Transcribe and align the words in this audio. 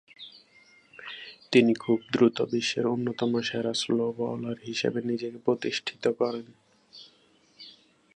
তিনি 1.51 1.73
খুব 1.75 1.99
দ্রুত 2.11 2.37
বিশ্বের 2.51 2.85
অন্যতম 2.85 3.31
সেরা 3.41 3.73
স্লো 3.73 4.05
বোলার 4.11 4.57
হিসেবে 4.63 4.99
নিজেকে 5.01 5.37
প্রতিষ্ঠিত 5.37 6.03
করেন। 6.11 6.47